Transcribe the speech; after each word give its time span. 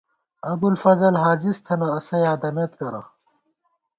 ابُوالفضل 0.51 1.13
ہاجِز 1.23 1.57
تھنہ، 1.65 1.87
اسہ 1.97 2.17
یادَمېت 2.25 2.71
کرہ 2.79 3.01